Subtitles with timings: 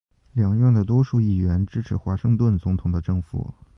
[0.33, 3.53] 两院的多数议员支持华盛顿总统的政府。